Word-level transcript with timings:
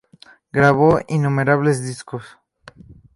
Grabó 0.51 0.99
innumerables 1.09 1.83
discos. 1.85 2.25